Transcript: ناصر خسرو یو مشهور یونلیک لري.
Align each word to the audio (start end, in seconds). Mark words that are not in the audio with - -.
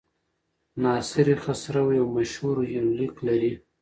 ناصر 0.81 1.27
خسرو 1.43 1.85
یو 1.99 2.05
مشهور 2.15 2.57
یونلیک 2.75 3.13
لري. 3.27 3.51